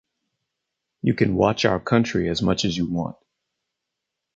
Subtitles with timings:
[1.03, 3.17] You can watch our country as much as you want.